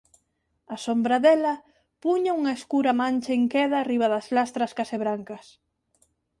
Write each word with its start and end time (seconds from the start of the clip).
A 0.75 0.77
sombra 0.85 1.17
dela 1.25 1.53
puña 2.03 2.31
unha 2.39 2.55
escura 2.57 2.93
mancha 3.01 3.31
inqueda 3.41 3.85
riba 3.91 4.07
das 4.13 4.27
lastras 4.35 4.71
case 4.77 4.97
brancas. 5.03 5.45